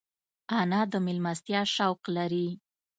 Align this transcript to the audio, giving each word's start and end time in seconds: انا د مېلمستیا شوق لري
انا 0.59 0.81
د 0.91 0.93
مېلمستیا 1.05 1.61
شوق 1.75 2.01
لري 2.15 2.47